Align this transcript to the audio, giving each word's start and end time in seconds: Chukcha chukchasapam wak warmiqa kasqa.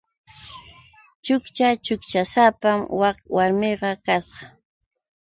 Chukcha 1.23 1.67
chukchasapam 1.85 2.79
wak 2.99 3.17
warmiqa 3.35 3.91
kasqa. 4.05 4.43